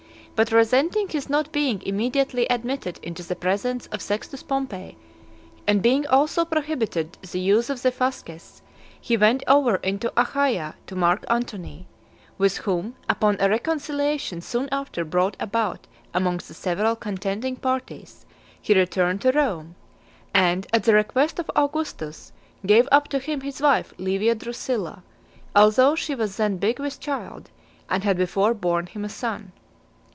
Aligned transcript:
But 0.33 0.51
resenting 0.51 1.03
(196) 1.05 1.13
his 1.13 1.29
not 1.29 1.51
being 1.51 1.83
immediately 1.83 2.47
admitted 2.47 2.99
into 3.03 3.21
the 3.21 3.35
presence 3.35 3.85
of 3.87 4.01
Sextus 4.01 4.41
Pompey, 4.41 4.97
and 5.67 5.83
being 5.83 6.07
also 6.07 6.45
prohibited 6.45 7.19
the 7.21 7.39
use 7.39 7.69
of 7.69 7.83
the 7.83 7.91
fasces, 7.91 8.63
he 8.99 9.15
went 9.17 9.43
over 9.47 9.75
into 9.75 10.11
Achaia 10.19 10.73
to 10.87 10.95
Mark 10.95 11.25
Antony; 11.29 11.85
with 12.39 12.57
whom, 12.57 12.95
upon 13.07 13.37
a 13.39 13.49
reconciliation 13.49 14.41
soon 14.41 14.67
after 14.71 15.05
brought 15.05 15.37
about 15.39 15.85
amongst 16.11 16.47
the 16.47 16.55
several 16.55 16.95
contending 16.95 17.55
parties, 17.55 18.25
he 18.59 18.73
returned 18.73 19.21
to 19.21 19.31
Rome; 19.31 19.75
and, 20.33 20.65
at 20.73 20.85
the 20.85 20.95
request 20.95 21.37
of 21.37 21.51
Augustus, 21.55 22.31
gave 22.65 22.87
up 22.91 23.09
to 23.09 23.19
him 23.19 23.41
his 23.41 23.61
wife 23.61 23.93
Livia 23.99 24.33
Drusilla, 24.33 25.03
although 25.55 25.93
she 25.93 26.15
was 26.15 26.37
then 26.37 26.57
big 26.57 26.79
with 26.79 26.99
child, 26.99 27.51
and 27.91 28.03
had 28.03 28.17
before 28.17 28.55
borne 28.55 28.87
him 28.87 29.05
a 29.05 29.09
son. 29.09 29.51